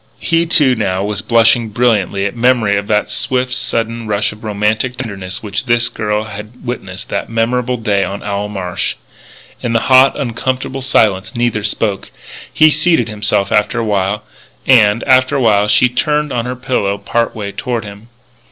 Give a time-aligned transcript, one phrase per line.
[0.17, 4.97] He, too, now was blushing brilliantly at memory of that swift, sudden rush of romantic
[4.97, 8.95] tenderness which this girl had witnessed that memorable day on Owl Marsh.
[9.61, 12.09] In the hot, uncomfortable silence, neither spoke.
[12.51, 14.23] He seated himself after a while.
[14.65, 18.07] And, after a while, she turned on her pillow part way toward him.